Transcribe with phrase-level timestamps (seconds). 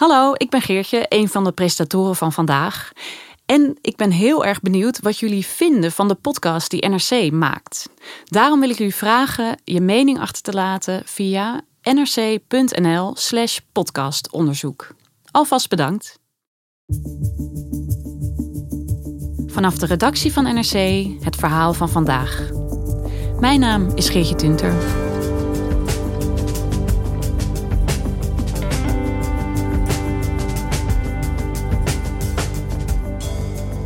[0.00, 2.92] Hallo, ik ben Geertje, een van de presentatoren van vandaag.
[3.46, 7.88] En ik ben heel erg benieuwd wat jullie vinden van de podcast die NRC maakt.
[8.24, 14.94] Daarom wil ik jullie vragen je mening achter te laten via nrc.nl/slash podcastonderzoek.
[15.30, 16.18] Alvast bedankt.
[19.46, 22.50] Vanaf de redactie van NRC het verhaal van vandaag.
[23.40, 25.08] Mijn naam is Geertje Tunter.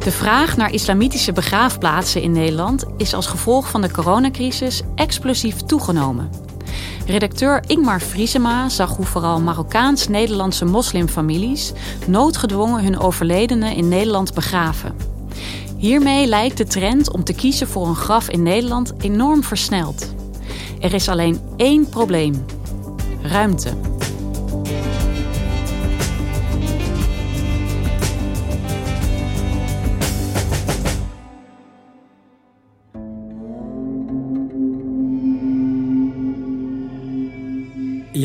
[0.05, 6.30] De vraag naar islamitische begraafplaatsen in Nederland is als gevolg van de coronacrisis explosief toegenomen.
[7.06, 11.72] Redacteur Ingmar Vriesema zag hoe vooral Marokkaans-Nederlandse moslimfamilies
[12.06, 14.97] noodgedwongen hun overledenen in Nederland begraven.
[15.77, 20.14] Hiermee lijkt de trend om te kiezen voor een graf in Nederland enorm versneld.
[20.80, 22.44] Er is alleen één probleem:
[23.22, 23.94] ruimte.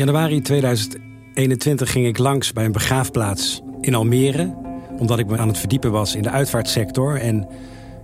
[0.00, 4.54] Januari 2021 ging ik langs bij een begraafplaats in Almere.
[4.98, 7.20] Omdat ik me aan het verdiepen was in de uitvaartsector.
[7.20, 7.48] En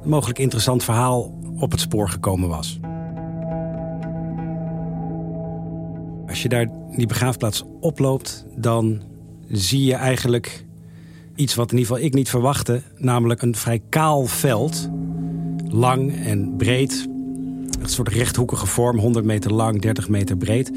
[0.02, 2.78] een mogelijk interessant verhaal op het spoor gekomen was.
[6.28, 9.02] Als je daar die begraafplaats oploopt, dan
[9.50, 10.64] zie je eigenlijk
[11.34, 12.82] iets wat in ieder geval ik niet verwachtte.
[12.96, 14.90] Namelijk een vrij kaal veld.
[15.68, 17.08] Lang en breed.
[17.80, 20.72] Een soort rechthoekige vorm, 100 meter lang, 30 meter breed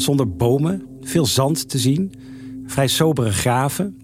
[0.00, 2.12] zonder bomen, veel zand te zien,
[2.66, 3.98] vrij sobere graven.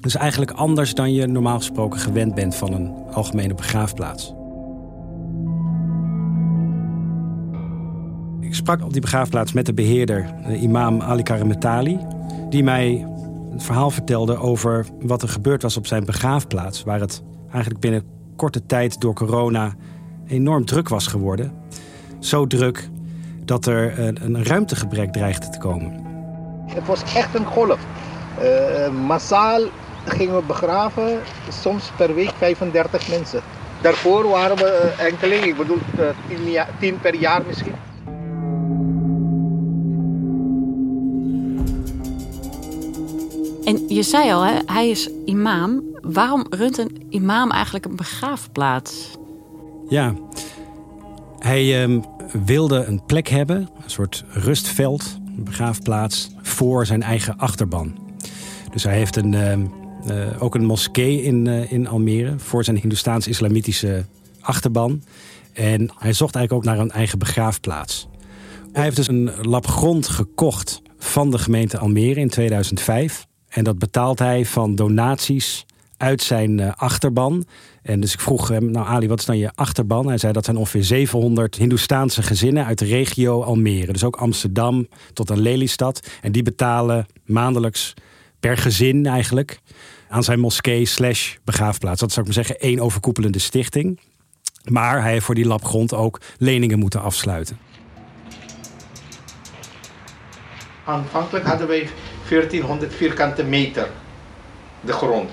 [0.00, 4.34] Dus eigenlijk anders dan je normaal gesproken gewend bent van een algemene begraafplaats.
[8.40, 11.98] Ik sprak op die begraafplaats met de beheerder, de imam Ali Karametali,
[12.50, 13.06] die mij
[13.52, 18.02] het verhaal vertelde over wat er gebeurd was op zijn begraafplaats, waar het eigenlijk binnen
[18.36, 19.74] korte tijd door corona
[20.26, 21.52] enorm druk was geworden.
[22.18, 22.90] Zo druk
[23.44, 26.04] dat er een ruimtegebrek dreigde te komen.
[26.66, 27.78] Het was echt een golf.
[28.42, 29.60] Uh, massaal
[30.04, 31.18] gingen we begraven,
[31.48, 33.40] soms per week 35 mensen.
[33.80, 35.78] Daarvoor waren we eh, enkeling, ik bedoel
[36.78, 37.74] 10 per jaar misschien.
[43.64, 45.82] En je zei al, hè, hij is imam.
[46.00, 49.10] Waarom runt een imam eigenlijk een begraafplaats?
[49.88, 50.14] Ja,
[51.38, 52.00] hij ehm,
[52.44, 57.98] wilde een plek hebben, een soort rustveld, een begraafplaats, voor zijn eigen achterban.
[58.72, 59.66] Dus hij heeft een, ehm,
[60.06, 64.04] eh, ook een moskee in, uh, in Almere voor zijn Hindoestaans-islamitische
[64.40, 65.02] achterban.
[65.52, 68.08] En hij zocht eigenlijk ook naar een eigen begraafplaats.
[68.72, 73.26] Hij heeft dus een lap grond gekocht van de gemeente Almere in 2005.
[73.48, 75.66] En dat betaalt hij van donaties
[76.04, 77.44] uit zijn uh, achterban.
[77.82, 80.06] En dus ik vroeg hem, nou Ali, wat is dan je achterban?
[80.06, 83.92] Hij zei dat zijn ongeveer 700 Hindoestaanse gezinnen uit de regio Almere.
[83.92, 86.08] Dus ook Amsterdam tot aan Lelystad.
[86.22, 87.94] En die betalen maandelijks
[88.40, 89.58] per gezin eigenlijk
[90.08, 92.00] aan zijn moskee slash begraafplaats.
[92.00, 94.00] Dat zou ik maar zeggen één overkoepelende stichting.
[94.64, 97.58] Maar hij heeft voor die lap grond ook leningen moeten afsluiten.
[100.84, 101.88] Aanvankelijk hadden wij
[102.28, 103.90] 1400 vierkante meter
[104.80, 105.30] de grond.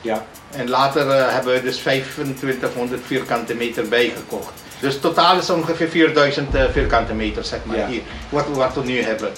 [0.00, 0.26] Ja.
[0.50, 4.52] En later uh, hebben we dus 2500 vierkante meter bijgekocht.
[4.80, 9.02] Dus totaal is ongeveer 4000 uh, vierkante meter, zeg maar, hier, wat, wat we nu
[9.02, 9.32] hebben.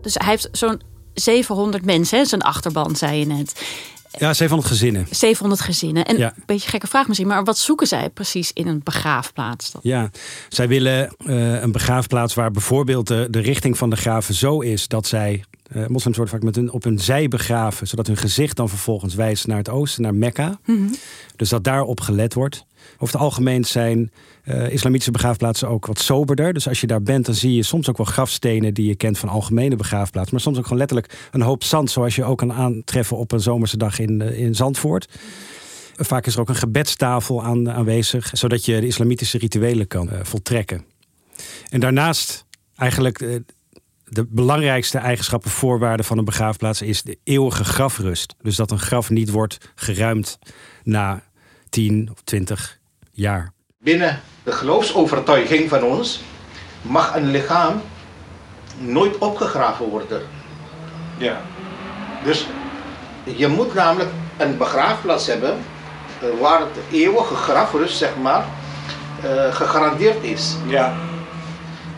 [0.00, 0.82] Dus hij heeft zo'n
[1.14, 3.62] 700 mensen, zijn achterban, zei je net.
[4.18, 5.06] Ja, 700 gezinnen.
[5.10, 6.04] 700 gezinnen.
[6.04, 6.32] En Ja.
[6.36, 9.72] een beetje gekke vraag misschien, maar wat zoeken zij precies in een begraafplaats?
[9.72, 9.80] dan?
[9.84, 10.10] Ja,
[10.48, 14.88] zij willen eh, een begraafplaats waar bijvoorbeeld de, de richting van de graven zo is
[14.88, 15.44] dat zij.
[15.72, 19.14] eh moslims worden vaak met hun, op hun zij begraven, zodat hun gezicht dan vervolgens
[19.14, 20.58] wijst naar het oosten, naar Mekka.
[21.36, 22.64] Dus dat daarop gelet wordt.
[22.94, 24.10] Over het algemeen zijn
[24.42, 26.52] eh, islamitische begraafplaatsen ook wat soberder.
[26.52, 29.18] Dus als je daar bent, dan zie je soms ook wel grafstenen die je kent
[29.18, 30.34] van algemene begraafplaatsen.
[30.34, 33.40] Maar soms ook gewoon letterlijk een hoop zand, zoals je ook kan aantreffen op een
[33.40, 35.08] zomerse dag in, eh, in Zandvoort.
[35.96, 40.18] Vaak is er ook een gebedstafel aan, aanwezig, zodat je de islamitische rituelen kan eh,
[40.22, 40.84] voltrekken.
[41.68, 42.44] En daarnaast
[42.76, 43.18] eigenlijk
[44.08, 48.34] de belangrijkste eigenschappen, voorwaarden van een begraafplaats is de eeuwige grafrust.
[48.42, 50.38] Dus dat een graf niet wordt geruimd
[50.84, 51.22] na
[51.68, 52.78] 10 of 20
[53.12, 53.52] jaar.
[53.78, 56.20] Binnen de geloofsovertuiging van ons
[56.82, 57.82] mag een lichaam
[58.78, 60.22] nooit opgegraven worden.
[61.18, 61.40] Ja.
[62.24, 62.46] Dus
[63.24, 65.58] je moet namelijk een begraafplaats hebben
[66.20, 68.46] eh, waar het eeuwige grafrust, zeg maar,
[69.22, 70.54] eh, gegarandeerd is.
[70.66, 70.96] Ja.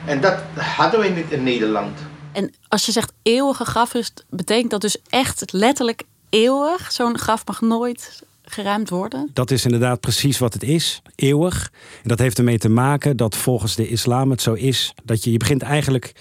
[0.05, 1.99] En dat hadden we niet in Nederland.
[2.33, 6.93] En als je zegt eeuwige grafrust, betekent dat dus echt letterlijk eeuwig?
[6.93, 8.23] Zo'n graf mag nooit
[8.53, 9.31] geruimd worden?
[9.33, 11.71] Dat is inderdaad precies wat het is, eeuwig.
[12.03, 15.33] En dat heeft ermee te maken dat volgens de islam het zo is dat je,
[15.33, 16.13] je begint eigenlijk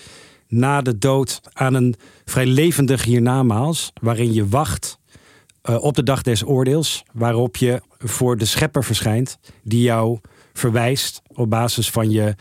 [0.48, 1.96] na de dood aan een
[2.26, 4.98] vrij levendig hiernamaals, waarin je wacht
[5.62, 10.20] eh, op de dag des oordeels, waarop je voor de schepper verschijnt, die jou
[10.54, 12.36] verwijst op basis van je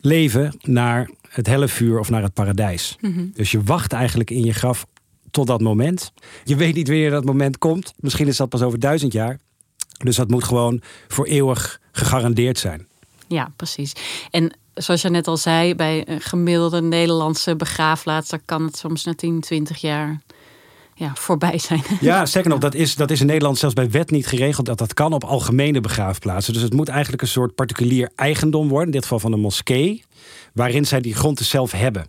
[0.00, 2.96] leven naar het helle vuur of naar het paradijs.
[3.34, 4.86] Dus je wacht eigenlijk in je graf
[5.30, 6.12] tot dat moment.
[6.44, 7.92] Je weet niet wanneer dat moment komt.
[7.96, 9.38] Misschien is dat pas over duizend jaar.
[10.04, 12.86] Dus dat moet gewoon voor eeuwig gegarandeerd zijn.
[13.28, 13.92] Ja, precies.
[14.30, 19.04] En zoals je net al zei, bij een gemiddelde Nederlandse begraafplaats, daar kan het soms
[19.04, 20.20] na 10, 20 jaar
[20.94, 21.82] ja, voorbij zijn.
[22.00, 24.78] Ja, sterker nog, dat is, dat is in Nederland zelfs bij wet niet geregeld dat
[24.78, 26.52] dat kan op algemene begraafplaatsen.
[26.52, 30.04] Dus het moet eigenlijk een soort particulier eigendom worden, in dit geval van een moskee,
[30.52, 32.06] waarin zij die grond dus zelf hebben.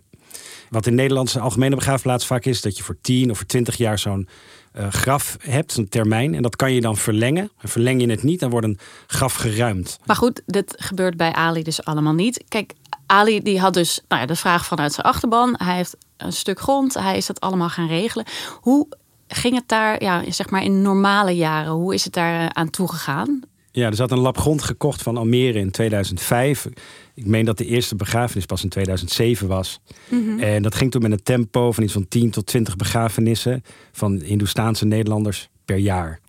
[0.72, 3.98] Wat in Nederlandse algemene begraafplaats vaak is, dat je voor 10 of voor 20 jaar
[3.98, 4.28] zo'n
[4.72, 6.34] eh, graf hebt, een termijn.
[6.34, 7.50] En dat kan je dan verlengen.
[7.60, 9.98] En verleng je het niet, dan wordt een graf geruimd.
[10.04, 12.44] Maar goed, dit gebeurt bij Ali dus allemaal niet.
[12.48, 12.72] Kijk,
[13.06, 15.54] Ali die had dus nou ja, de vraag vanuit zijn achterban.
[15.56, 16.94] Hij heeft een stuk grond.
[16.94, 18.26] Hij is dat allemaal gaan regelen.
[18.60, 18.88] Hoe
[19.28, 22.70] ging het daar, ja, zeg maar in normale jaren, hoe is het daar eh, aan
[22.70, 23.42] toegegaan?
[23.72, 26.68] Ja, er zat een lap grond gekocht van Almere in 2005.
[27.14, 29.80] Ik meen dat de eerste begrafenis pas in 2007 was.
[30.38, 34.20] En dat ging toen met een tempo van iets van 10 tot 20 begrafenissen van
[34.24, 36.20] Hindoestaanse Nederlanders per jaar.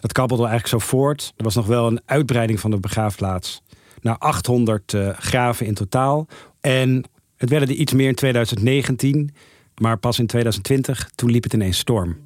[0.00, 1.32] Dat kabbelde eigenlijk zo voort.
[1.36, 3.62] Er was nog wel een uitbreiding van de begraafplaats
[4.00, 6.26] naar 800 eh, graven in totaal.
[6.60, 7.04] En
[7.36, 9.34] het werden er iets meer in 2019,
[9.80, 12.25] maar pas in 2020, toen liep het ineens storm.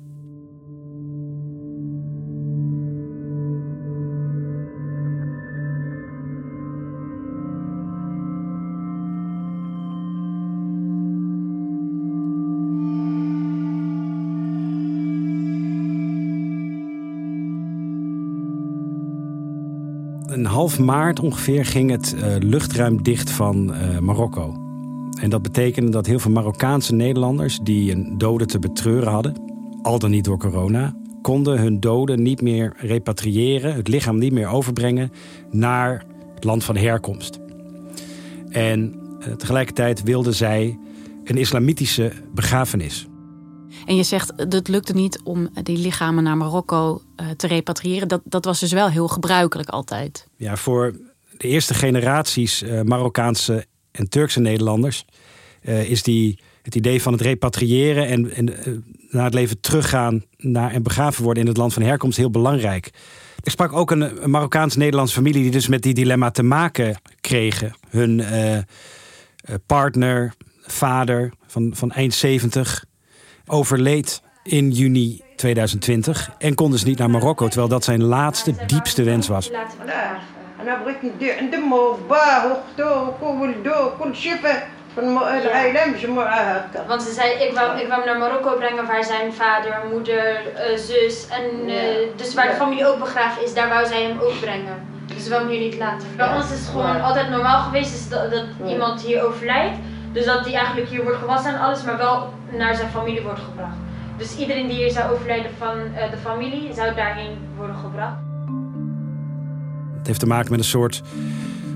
[20.61, 24.55] Half maart ongeveer ging het eh, luchtruim dicht van eh, Marokko.
[25.21, 29.35] En dat betekende dat heel veel Marokkaanse Nederlanders die een dode te betreuren hadden,
[29.83, 34.49] al dan niet door corona, konden hun doden niet meer repatriëren, het lichaam niet meer
[34.49, 35.13] overbrengen
[35.51, 36.05] naar
[36.35, 37.39] het land van herkomst.
[38.49, 40.79] En eh, tegelijkertijd wilden zij
[41.25, 43.09] een islamitische begrafenis.
[43.87, 47.03] En je zegt, het lukte niet om die lichamen naar Marokko
[47.37, 48.09] te repatriëren.
[48.09, 50.27] Dat, dat was dus wel heel gebruikelijk altijd.
[50.37, 50.97] Ja, voor
[51.39, 55.05] de eerste generaties eh, Marokkaanse en Turkse Nederlanders
[55.63, 58.73] eh, is die, het idee van het repatriëren en, en eh,
[59.11, 62.91] naar het leven teruggaan naar, en begraven worden in het land van herkomst heel belangrijk.
[63.43, 67.75] Ik sprak ook een, een Marokkaans-Nederlandse familie die dus met die dilemma te maken kregen.
[67.89, 68.65] Hun eh, eh,
[69.67, 72.85] partner, vader van, van eind 70,
[73.47, 79.03] overleed in juni 2020 en kon dus niet naar Marokko, terwijl dat zijn laatste, diepste
[79.03, 79.51] wens was.
[86.87, 90.55] Want ze zei, ik wou, ik wou hem naar Marokko brengen waar zijn vader, moeder,
[90.55, 94.19] eh, zus en eh, dus waar de familie ook begraven is, daar wou zij hem
[94.19, 94.89] ook brengen.
[95.15, 96.09] Dus we hem hier niet laten.
[96.17, 99.77] Bij ons is het gewoon altijd normaal geweest dat, dat iemand hier overlijdt.
[100.13, 103.41] Dus dat hij eigenlijk hier wordt gewassen en alles, maar wel naar zijn familie wordt
[103.41, 103.77] gebracht.
[104.21, 108.19] Dus iedereen die hier zou overlijden van eh, de familie, zou daarheen worden gebracht.
[109.97, 111.03] Het heeft te maken met een soort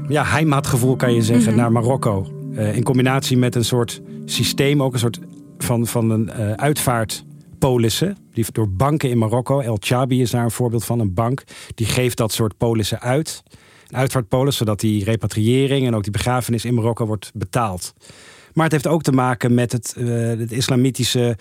[0.09, 2.27] ja, heimatgevoel, kan je zeggen, naar Marokko.
[2.55, 5.19] Eh, in combinatie met een soort systeem, ook een soort
[5.59, 8.17] van, van een eh uitvaartpolissen.
[8.33, 11.43] Die door banken in Marokko, El Chabi is daar een voorbeeld van, een bank,
[11.75, 13.43] die geeft dat soort polissen uit.
[13.89, 17.95] Een uitvaartpolis, zodat die repatriëring en ook die begrafenis in Marokko wordt betaald.
[18.53, 21.37] Maar het heeft ook te maken met het, uh, het islamitische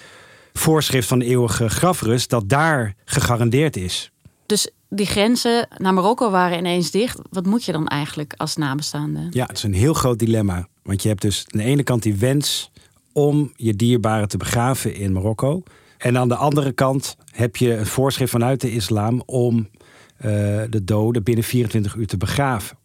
[0.54, 4.12] voorschrift van de eeuwige grafrust, dat daar gegarandeerd is.
[4.46, 7.20] Dus die grenzen naar Marokko waren ineens dicht.
[7.30, 9.28] Wat moet je dan eigenlijk als nabestaande?
[9.30, 10.68] Ja, het is een heel groot dilemma.
[10.84, 12.72] Want je hebt dus aan de ene kant die wens
[13.12, 15.64] om je dierbaren te begraven in Marokko.
[15.98, 20.84] En aan de andere kant heb je een voorschrift vanuit de islam om uh, de
[20.84, 22.78] doden binnen 24 uur te begraven.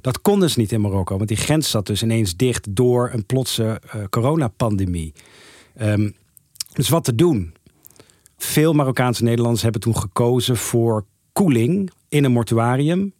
[0.00, 3.26] Dat kon dus niet in Marokko, want die grens zat dus ineens dicht door een
[3.26, 5.12] plotse uh, coronapandemie.
[5.80, 6.14] Um,
[6.72, 7.54] dus wat te doen?
[8.36, 13.12] Veel Marokkaanse Nederlanders hebben toen gekozen voor koeling in een mortuarium.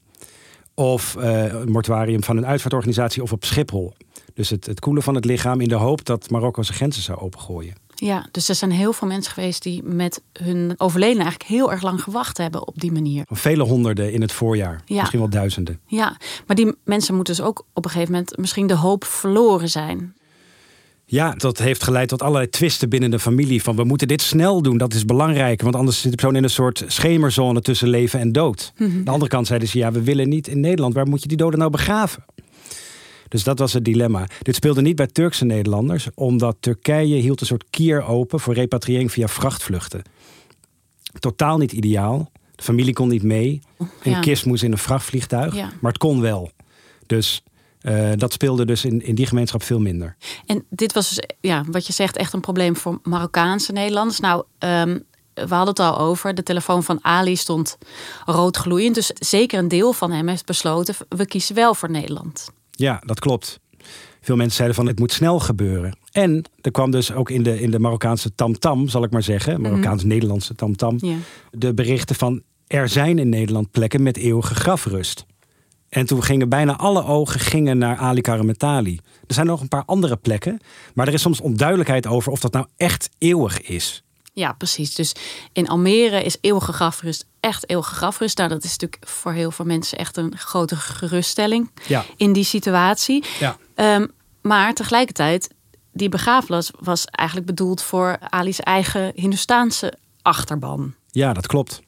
[0.74, 3.94] Of uh, een mortuarium van een uitvaartorganisatie of op Schiphol.
[4.34, 7.18] Dus het, het koelen van het lichaam in de hoop dat Marokko zijn grenzen zou
[7.18, 7.74] opengooien.
[7.94, 11.82] Ja, dus er zijn heel veel mensen geweest die met hun overleden eigenlijk heel erg
[11.82, 13.24] lang gewacht hebben op die manier.
[13.28, 14.98] Vele honderden in het voorjaar, ja.
[14.98, 15.80] misschien wel duizenden.
[15.86, 16.16] Ja,
[16.46, 20.14] maar die mensen moeten dus ook op een gegeven moment misschien de hoop verloren zijn.
[21.10, 23.62] Ja, dat heeft geleid tot allerlei twisten binnen de familie.
[23.62, 25.62] Van we moeten dit snel doen, dat is belangrijk.
[25.62, 28.72] Want anders zit de persoon in een soort schemerzone tussen leven en dood.
[28.76, 29.04] Mm -hmm.
[29.04, 30.94] de andere kant zeiden ze, ja, we willen niet in Nederland.
[30.94, 32.24] Waar moet je die doden nou begraven?
[33.28, 34.26] Dus dat was het dilemma.
[34.42, 39.12] Dit speelde niet bij Turkse Nederlanders, omdat Turkije hield een soort kier open voor repatriëring
[39.12, 40.02] via vrachtvluchten.
[41.18, 42.30] Totaal niet ideaal.
[42.54, 43.60] De familie kon niet mee.
[43.78, 44.20] Een ja.
[44.20, 45.54] kist moest in een vrachtvliegtuig.
[45.54, 45.72] Ja.
[45.80, 46.50] Maar het kon wel.
[47.06, 47.42] Dus
[47.82, 50.16] uh, dat speelde dus in, in die gemeenschap veel minder.
[50.46, 54.20] En dit was dus, ja, wat je zegt, echt een probleem voor Marokkaanse Nederlanders.
[54.20, 56.34] Nou, um, we hadden het al over.
[56.34, 57.78] De telefoon van Ali stond
[58.24, 58.94] rood gloeiend.
[58.94, 62.50] Dus zeker een deel van hem heeft besloten: we kiezen wel voor Nederland.
[62.70, 63.60] Ja, dat klopt.
[64.20, 65.98] Veel mensen zeiden van het moet snel gebeuren.
[66.12, 69.60] En er kwam dus ook in de, in de Marokkaanse tamtam, zal ik maar zeggen,
[69.60, 71.16] Marokkaans-Nederlandse tamtam, ja.
[71.50, 75.26] de berichten van er zijn in Nederland plekken met eeuwige grafrust.
[75.90, 79.00] En toen gingen bijna alle ogen gingen naar Ali Karametali.
[79.26, 80.60] Er zijn nog een paar andere plekken,
[80.94, 84.02] maar er is soms onduidelijkheid over of dat nou echt eeuwig is.
[84.32, 84.94] Ja, precies.
[84.94, 85.14] Dus
[85.52, 88.36] in Almere is eeuwige grafrust echt eeuwige grafrust.
[88.38, 92.04] Nou, dat is natuurlijk voor heel veel mensen echt een grote geruststelling ja.
[92.16, 93.24] in die situatie.
[93.38, 93.56] Ja.
[93.96, 94.10] Um,
[94.42, 95.50] maar tegelijkertijd,
[95.92, 99.92] die begraafplaats was eigenlijk bedoeld voor Ali's eigen Hindustaanse
[100.22, 100.94] achterban.
[101.10, 101.80] Ja, dat klopt.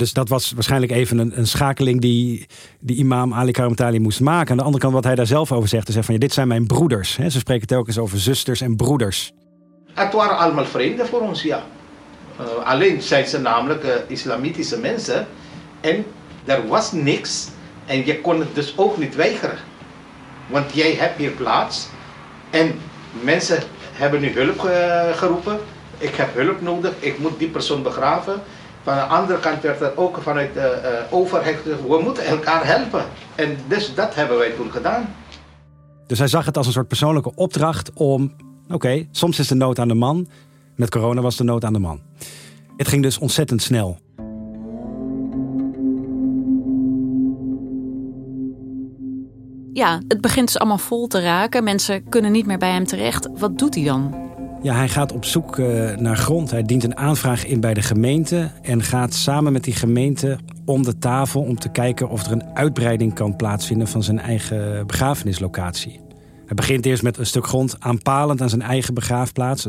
[0.00, 2.46] Dus dat was waarschijnlijk even een, een schakeling die,
[2.80, 4.50] die imam Ali Karamtali moest maken.
[4.50, 6.48] Aan de andere kant, wat hij daar zelf over zegt, is van ja, dit zijn
[6.48, 7.14] mijn broeders.
[7.14, 9.32] Ze spreken telkens over zusters en broeders.
[9.92, 11.62] Het waren allemaal vreemden voor ons, ja.
[12.40, 15.26] Uh, alleen zijn ze namelijk uh, islamitische mensen.
[15.80, 16.04] En
[16.44, 17.48] er was niks.
[17.86, 19.58] En je kon het dus ook niet weigeren.
[20.46, 21.88] Want jij hebt hier plaats.
[22.50, 22.78] En
[23.22, 25.58] mensen hebben nu hulp ge geroepen.
[25.98, 26.92] Ik heb hulp nodig.
[26.98, 28.42] Ik moet die persoon begraven.
[28.82, 33.04] Van de andere kant werd er ook vanuit de uh, overheid we moeten elkaar helpen.
[33.34, 35.14] En dus dat hebben wij toen gedaan.
[36.06, 38.32] Dus hij zag het als een soort persoonlijke opdracht om...
[38.70, 40.28] Oké, soms is de nood aan de man.
[40.76, 42.00] Met corona was de nood aan de man.
[42.76, 43.98] Het ging dus ontzettend snel.
[49.72, 51.64] Ja, het begint dus allemaal vol te raken.
[51.64, 53.28] Mensen kunnen niet meer bij hem terecht.
[53.38, 54.29] Wat doet hij dan?
[54.62, 56.50] Ja, hij gaat op zoek uh, naar grond.
[56.50, 60.82] Hij dient een aanvraag in bij de gemeente en gaat samen met die gemeente om
[60.82, 66.00] de tafel om te kijken of er een uitbreiding kan plaatsvinden van zijn eigen begrafenislocatie.
[66.46, 69.68] Hij begint eerst met een stuk grond aanpalend aan zijn eigen begraafplaats.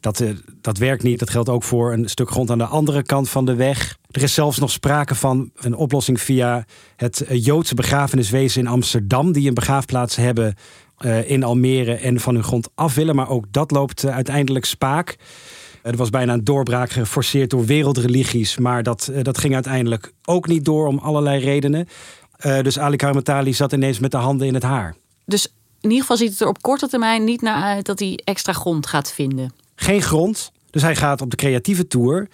[0.00, 0.30] Dat, uh,
[0.60, 1.18] dat werkt niet.
[1.18, 3.98] Dat geldt ook voor een stuk grond aan de andere kant van de weg.
[4.10, 6.64] Er is zelfs nog sprake van een oplossing via
[6.96, 10.54] het Joodse begrafeniswezen in Amsterdam, die een begraafplaats hebben
[11.00, 13.16] uh, in Almere en van hun grond af willen.
[13.16, 15.16] Maar ook dat loopt uh, uiteindelijk spaak.
[15.18, 18.58] Uh, er was bijna een doorbraak geforceerd door wereldreligies.
[18.58, 21.88] Maar dat, dat ging uiteindelijk ook niet door om allerlei redenen.
[22.36, 24.94] dus Ali Karamatali zat ineens met de handen in het haar.
[25.24, 25.46] Dus
[25.80, 28.52] in ieder geval ziet het er op korte termijn niet naar uit dat hij extra
[28.52, 29.52] grond gaat vinden.
[29.74, 30.52] Geen grond.
[30.70, 32.28] Dus hij gaat op de creatieve tour.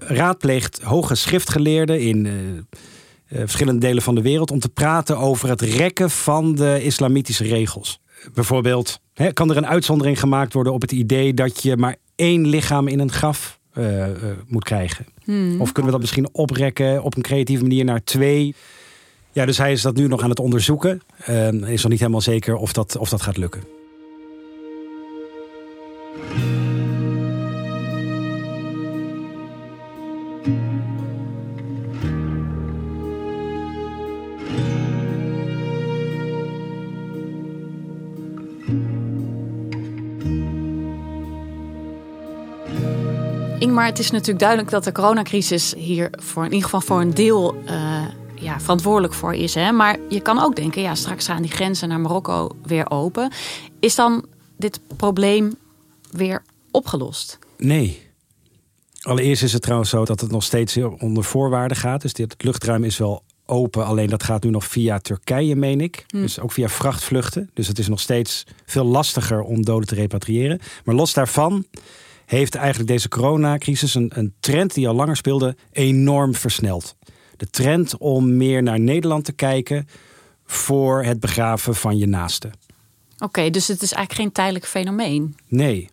[0.00, 2.32] raadpleegt hoge schriftgeleerden in uh,
[3.34, 8.00] verschillende delen van de wereld om te praten over het rekken van de islamitische regels.
[8.34, 12.48] Bijvoorbeeld, hè, kan er een uitzondering gemaakt worden op het idee dat je maar één
[12.48, 14.12] lichaam in een graf uh, uh,
[14.46, 15.06] moet krijgen?
[15.24, 15.60] Hmm.
[15.60, 18.54] Of kunnen we dat misschien oprekken op een creatieve manier naar twee?
[19.32, 21.02] Ja, dus hij is dat nu nog aan het onderzoeken.
[21.66, 23.62] is nog niet helemaal zeker of dat, of dat gaat lukken.
[43.58, 47.14] Ingmar, het is natuurlijk duidelijk dat de coronacrisis hier voor in ieder geval voor een
[47.14, 48.04] deel uh,
[48.34, 49.54] ja, verantwoordelijk voor is.
[49.54, 49.72] Hè?
[49.72, 53.32] Maar je kan ook denken, ja, straks gaan die grenzen naar Marokko weer open.
[53.80, 54.24] Is dan
[54.56, 55.54] dit probleem
[56.10, 57.38] weer opgelost?
[57.56, 58.10] Nee.
[59.02, 62.02] Allereerst is het trouwens zo dat het nog steeds onder voorwaarden gaat.
[62.02, 66.04] Dus dit, luchtruim is wel open, alleen dat gaat nu nog via Turkije, meen ik.
[66.06, 66.20] Hm.
[66.20, 67.50] Dus ook via vrachtvluchten.
[67.54, 70.60] Dus het is nog steeds veel lastiger om doden te repatriëren.
[70.84, 71.66] Maar los daarvan
[72.26, 76.96] heeft eigenlijk deze coronacrisis een, een trend die al langer speelde enorm versneld.
[77.36, 79.88] De trend om meer naar Nederland te kijken
[80.44, 82.52] voor het begraven van je naasten.
[83.18, 85.36] Oké, dus het is eigenlijk geen tijdelijk fenomeen.
[85.48, 85.88] Nee.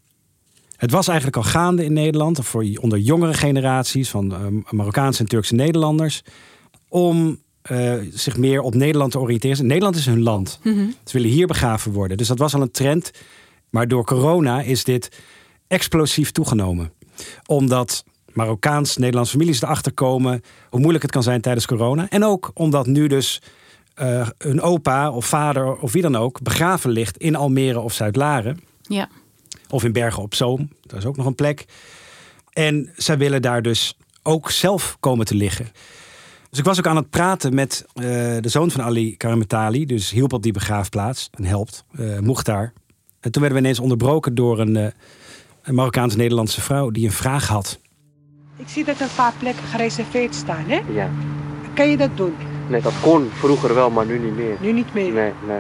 [0.76, 5.28] Het was eigenlijk al gaande in Nederland, voor onder jongere generaties van uh, Marokkaanse en
[5.28, 6.22] Turkse Nederlanders,
[6.90, 7.40] om
[7.72, 9.66] uh, zich meer op Nederland te oriënteren.
[9.66, 10.60] Nederland is hun land.
[10.64, 12.18] Mm Ze willen hier begraven worden.
[12.18, 13.12] Dus dat was al een trend.
[13.70, 15.10] Maar door corona is dit
[15.68, 16.92] explosief toegenomen.
[17.46, 18.04] Omdat
[18.34, 22.10] Marokkaans-Nederlandse families erachter komen hoe moeilijk het kan zijn tijdens corona.
[22.10, 23.42] En ook omdat nu dus
[24.02, 28.60] uh, een opa of vader of wie dan ook begraven ligt in Almere of Zuid-Laren.
[28.82, 29.10] Ja.
[29.70, 31.66] Of in Bergen op Zoom, dat is ook nog een plek.
[32.50, 35.72] En zij willen daar dus ook zelf komen te liggen.
[36.50, 38.04] Dus ik was ook aan het praten met uh,
[38.40, 42.74] de zoon van Ali Karametali, dus hielp op die begraafplaats en helpt, uh, Mukhtar.
[43.20, 44.88] En toen werden we ineens onderbroken door een, uh,
[45.64, 47.80] een Marokkaans-Nederlandse vrouw die een vraag had.
[48.56, 50.80] Ik zie dat er een paar plekken gereserveerd staan, hè?
[50.94, 51.10] Ja.
[51.74, 52.34] Kan je dat doen?
[52.70, 54.58] Nee, dat kon vroeger wel, maar nu niet meer.
[54.60, 55.12] Nu niet meer?
[55.14, 55.60] Nee, nee.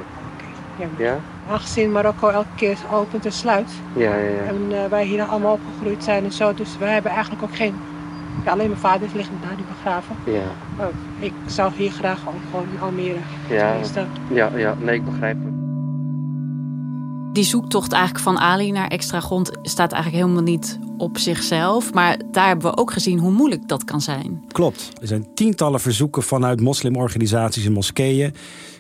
[0.77, 1.19] Oké, Ja?
[1.49, 3.71] Aangezien Marokko elke keer opent en sluit.
[3.95, 4.41] Ja, ja, ja.
[4.41, 6.53] En uh, wij hier allemaal opgegroeid zijn en zo.
[6.53, 7.73] Dus wij hebben eigenlijk ook geen...
[8.45, 10.15] Ja, alleen mijn vader ligt daar nu begraven.
[10.23, 10.41] Ja.
[10.77, 13.19] Maar ik zou hier graag ook gewoon in Almere.
[13.49, 13.67] Ja.
[13.67, 14.05] Tenminste.
[14.27, 15.58] Ja, ja, nee, ik begrijp het.
[17.33, 21.93] Die zoektocht eigenlijk van Ali naar extra grond staat eigenlijk helemaal niet op zichzelf.
[21.93, 24.43] Maar daar hebben we ook gezien hoe moeilijk dat kan zijn.
[24.47, 24.91] Klopt.
[25.01, 28.33] Er zijn tientallen verzoeken vanuit moslimorganisaties en moskeeën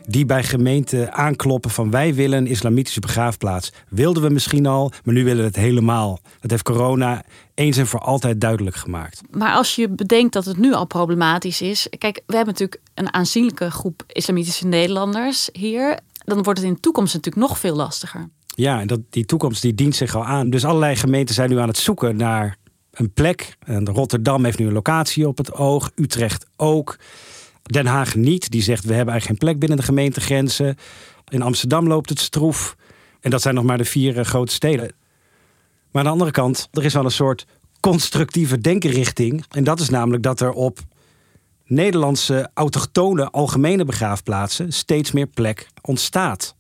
[0.05, 3.71] die bij gemeenten aankloppen van wij willen een islamitische begraafplaats.
[3.89, 6.19] Wilden we misschien al, maar nu willen we het helemaal.
[6.39, 9.21] Dat heeft corona eens en voor altijd duidelijk gemaakt.
[9.31, 11.87] Maar als je bedenkt dat het nu al problematisch is.
[11.97, 15.99] Kijk, we hebben natuurlijk een aanzienlijke groep islamitische Nederlanders hier.
[16.25, 18.29] Dan wordt het in de toekomst natuurlijk nog veel lastiger.
[18.59, 20.49] Ja, en dat, die toekomst die dient zich al aan.
[20.49, 22.57] Dus allerlei gemeenten zijn nu aan het zoeken naar
[22.91, 23.57] een plek.
[23.65, 25.91] En Rotterdam heeft nu een locatie op het oog.
[25.95, 26.97] Utrecht ook.
[27.61, 28.51] Den Haag niet.
[28.51, 30.75] Die zegt we hebben eigenlijk geen plek binnen de gemeentegrenzen.
[31.27, 32.75] In Amsterdam loopt het stroef.
[33.19, 34.91] En dat zijn nog maar de vier uh, grote steden.
[35.91, 37.45] Maar aan de andere kant, er is wel een soort
[37.79, 39.43] constructieve denkenrichting.
[39.49, 40.79] En dat is namelijk dat er op
[41.65, 46.55] Nederlandse autochtone algemene begraafplaatsen steeds meer plek ontstaat.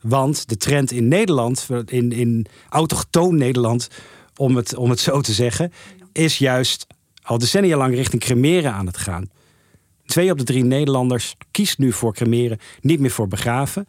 [0.00, 3.88] Want de trend in Nederland, in, in autochtoon Nederland,
[4.36, 5.72] om het, om het zo te zeggen,
[6.12, 6.86] is juist
[7.22, 9.30] al decennia lang richting cremeren aan het gaan.
[10.06, 13.86] Twee op de drie Nederlanders kiest nu voor cremeren, niet meer voor begraven.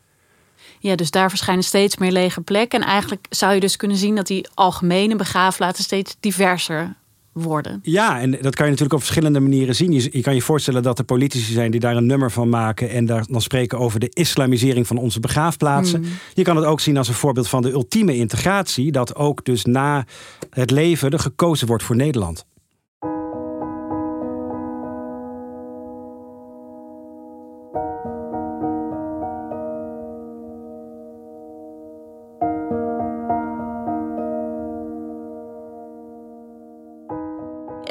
[0.80, 2.82] Ja, dus daar verschijnen steeds meer lege plekken.
[2.82, 6.96] En eigenlijk zou je dus kunnen zien dat die algemene begraafplaatsen steeds diverser
[7.34, 7.80] worden.
[7.84, 9.92] Ja, en dat kan je natuurlijk op verschillende manieren zien.
[9.92, 12.90] Je, je, kan je voorstellen dat er politici zijn die daar een nummer van maken
[12.90, 16.02] en daar dan spreken over de islamisering van onze begraafplaatsen.
[16.02, 16.12] Hmm.
[16.34, 19.66] Je kan het ook zien als een voorbeeld van de ultieme integratie, dat ook dus
[19.66, 20.06] na
[20.50, 22.46] het leven er gekozen wordt voor Nederland.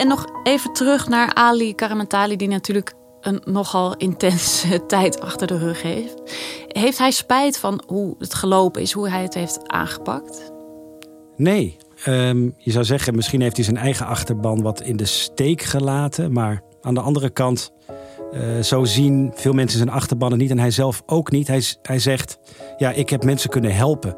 [0.00, 5.58] En nog even terug naar Ali Karamatali, die natuurlijk een nogal intense tijd achter de
[5.58, 6.22] rug heeft.
[6.66, 10.52] Heeft hij spijt van hoe het gelopen is, hoe hij het heeft aangepakt?
[11.36, 11.76] Nee.
[12.06, 16.32] Um, je zou zeggen, misschien heeft hij zijn eigen achterban wat in de steek gelaten.
[16.32, 17.72] Maar aan de andere kant,
[18.32, 21.48] uh, zo zien veel mensen zijn achterbannen niet en hij zelf ook niet.
[21.48, 22.38] Hij, hij zegt,
[22.76, 24.16] ja, ik heb mensen kunnen helpen.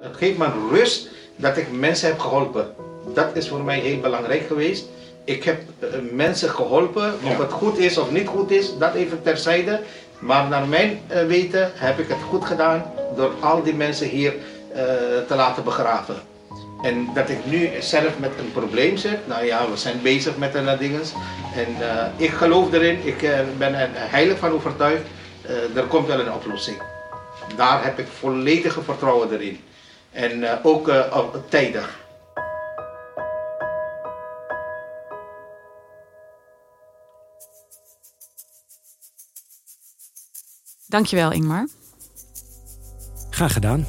[0.00, 2.66] Het geeft me rust dat ik mensen heb geholpen.
[3.14, 4.88] Dat is voor mij heel belangrijk geweest.
[5.24, 9.22] Ik heb uh, mensen geholpen, of het goed is of niet goed is, dat even
[9.22, 9.80] terzijde.
[10.18, 14.32] Maar naar mijn uh, weten heb ik het goed gedaan door al die mensen hier
[14.32, 14.76] uh,
[15.26, 16.14] te laten begraven.
[16.82, 20.54] En dat ik nu zelf met een probleem zit, nou ja, we zijn bezig met
[20.54, 21.00] een dingen.
[21.54, 21.76] En
[22.16, 25.02] ik geloof erin, ik ben er heilig van overtuigd,
[25.74, 26.76] er komt wel een oplossing.
[27.56, 29.60] Daar heb ik volledige vertrouwen erin.
[30.12, 30.90] En ook
[31.48, 31.99] tijdig.
[40.90, 41.66] Dankjewel, Ingmar.
[43.30, 43.86] Graag gedaan.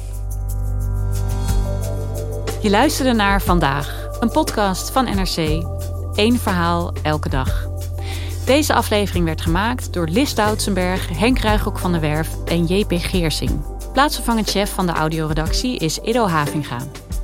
[2.62, 5.64] Je luisterde naar vandaag, Een podcast van NRC.
[6.14, 7.68] Eén verhaal elke dag.
[8.44, 13.64] Deze aflevering werd gemaakt door Lis Doutsenberg, Henk Ruigrok van der Werf en JP Geersing.
[13.92, 16.78] Plaatsvervangend chef van de audioredactie is Ido Havinga.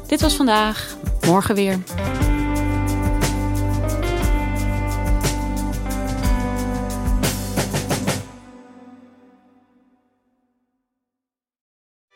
[0.07, 1.79] Dit was vandaag, morgen weer.